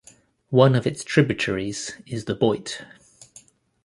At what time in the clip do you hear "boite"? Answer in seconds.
2.35-2.83